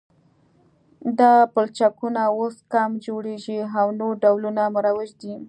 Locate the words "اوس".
2.37-2.55